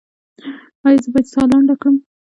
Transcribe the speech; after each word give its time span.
ایا 0.85 0.99
زه 1.03 1.09
باید 1.13 1.27
ساه 1.31 1.45
لنډه 1.51 1.75
کړم؟ 1.81 1.95